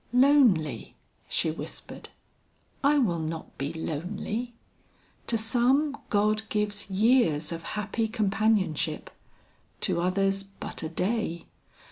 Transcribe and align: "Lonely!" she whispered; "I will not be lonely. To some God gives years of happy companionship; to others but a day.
"Lonely!" 0.13 0.95
she 1.29 1.51
whispered; 1.51 2.09
"I 2.83 2.97
will 2.97 3.19
not 3.19 3.55
be 3.59 3.71
lonely. 3.71 4.55
To 5.27 5.37
some 5.37 5.95
God 6.09 6.41
gives 6.49 6.89
years 6.89 7.51
of 7.51 7.61
happy 7.77 8.07
companionship; 8.07 9.11
to 9.81 10.01
others 10.01 10.41
but 10.41 10.81
a 10.81 10.89
day. 10.89 11.45